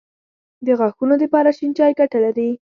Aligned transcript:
د 0.65 0.67
غاښونو 0.79 1.15
دپاره 1.23 1.49
شين 1.57 1.71
چای 1.77 1.91
ګټه 1.99 2.17
لري 2.25 2.49